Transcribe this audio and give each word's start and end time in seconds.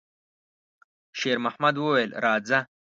شېرمحمد 1.19 1.75
وویل: 1.83 2.09
«راځه!» 2.23 2.59